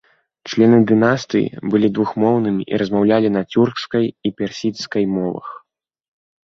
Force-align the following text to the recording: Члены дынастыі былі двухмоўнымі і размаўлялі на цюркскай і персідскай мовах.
Члены 0.53 0.77
дынастыі 0.91 1.45
былі 1.75 1.91
двухмоўнымі 1.99 2.63
і 2.71 2.81
размаўлялі 2.85 3.29
на 3.39 3.45
цюркскай 3.53 4.05
і 4.27 4.35
персідскай 4.43 5.03
мовах. 5.17 5.47